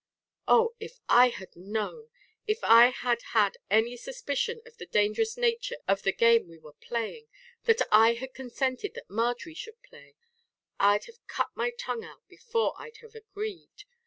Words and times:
Oh! 0.47 0.73
if 0.79 0.99
I 1.07 1.27
had 1.29 1.55
known! 1.55 2.09
If 2.47 2.63
I 2.63 2.87
had 2.87 3.21
had 3.37 3.57
any 3.69 3.95
suspicion 3.95 4.59
of 4.65 4.77
the 4.79 4.87
dangerous 4.87 5.37
nature 5.37 5.75
of 5.87 6.01
the 6.01 6.11
game 6.11 6.47
we 6.47 6.57
were 6.57 6.73
playing 6.73 7.27
that 7.65 7.83
I 7.91 8.13
had 8.15 8.33
consented 8.33 8.95
that 8.95 9.11
Marjory 9.11 9.53
should 9.53 9.79
play 9.83 10.15
I'd 10.79 11.05
have 11.05 11.23
cut 11.27 11.51
my 11.53 11.69
tongue 11.69 12.03
out 12.03 12.27
before 12.27 12.73
I'd 12.79 12.97
have 13.01 13.13
agreed. 13.13 13.83